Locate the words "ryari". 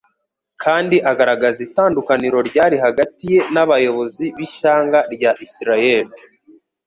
2.49-2.77